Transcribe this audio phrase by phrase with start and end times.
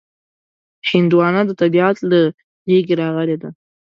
[0.89, 2.19] هندوانه د طبیعت له
[2.67, 3.49] غېږې راغلې ده.